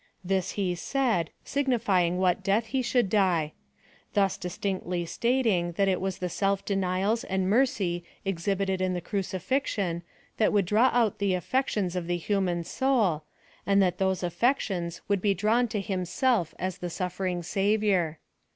[0.25, 3.53] Tliis he said, signifying what death be should die:
[4.15, 8.99] thus dis tinctly stat.mg that it was the self denials and mercy exhibited in the
[8.99, 10.01] crucifixion
[10.37, 13.25] that would draw out the affections of tlie human soul,
[13.63, 18.17] and that those af fections would be drawn to himself as the suffering Savior.